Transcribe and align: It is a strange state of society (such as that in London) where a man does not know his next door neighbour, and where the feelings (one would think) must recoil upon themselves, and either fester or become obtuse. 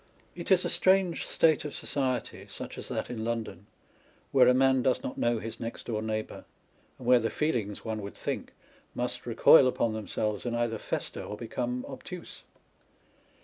It 0.33 0.49
is 0.49 0.65
a 0.65 0.69
strange 0.71 1.27
state 1.27 1.63
of 1.63 1.75
society 1.75 2.47
(such 2.49 2.79
as 2.79 2.87
that 2.87 3.11
in 3.11 3.23
London) 3.23 3.67
where 4.31 4.47
a 4.47 4.53
man 4.55 4.81
does 4.81 5.03
not 5.03 5.15
know 5.15 5.37
his 5.37 5.59
next 5.59 5.85
door 5.85 6.01
neighbour, 6.01 6.43
and 6.97 7.05
where 7.05 7.19
the 7.19 7.29
feelings 7.29 7.85
(one 7.85 8.01
would 8.01 8.15
think) 8.15 8.53
must 8.95 9.27
recoil 9.27 9.67
upon 9.67 9.93
themselves, 9.93 10.43
and 10.43 10.55
either 10.57 10.79
fester 10.79 11.21
or 11.21 11.37
become 11.37 11.85
obtuse. 11.87 12.45